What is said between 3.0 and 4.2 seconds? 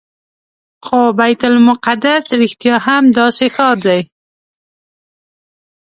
داسې ښار دی.